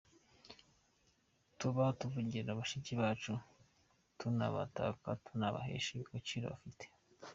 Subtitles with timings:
[1.59, 3.33] Tuba tuvugira bashiki bacu
[4.19, 6.85] tunabataka, tunabahesha agaciro bafite.